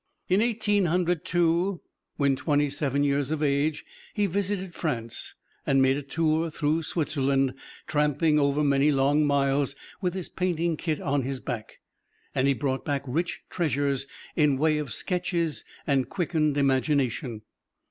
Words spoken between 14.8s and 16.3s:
sketches and